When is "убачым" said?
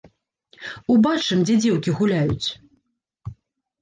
0.93-1.39